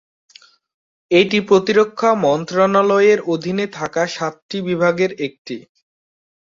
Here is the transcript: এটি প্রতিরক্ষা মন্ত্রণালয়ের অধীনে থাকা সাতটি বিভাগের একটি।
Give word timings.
এটি 1.11 1.37
প্রতিরক্ষা 1.47 2.09
মন্ত্রণালয়ের 2.25 3.19
অধীনে 3.33 3.65
থাকা 3.77 4.03
সাতটি 4.07 4.57
বিভাগের 4.67 5.11
একটি। 5.27 5.55